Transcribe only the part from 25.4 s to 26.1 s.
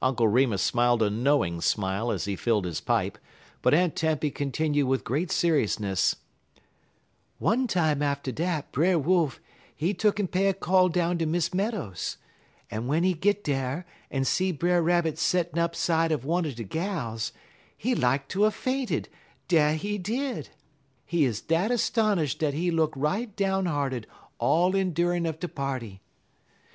party.